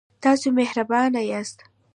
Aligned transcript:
تاسو 0.23 0.47
مهربان 0.57 1.13
یاست 1.31 1.59